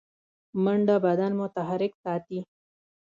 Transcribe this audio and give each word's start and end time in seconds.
منډه 0.63 0.95
بدن 1.05 1.31
متحرک 1.39 1.93
ساتي 2.03 2.39